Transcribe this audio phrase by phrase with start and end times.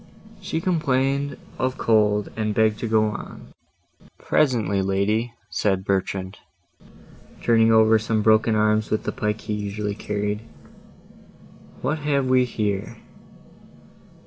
[0.41, 3.53] She complained of cold, and begged to go on.
[4.17, 6.39] "Presently, lady," said Bertrand,
[7.43, 10.41] turning over some broken arms with the pike he usually carried.
[11.83, 12.97] "What have we here?"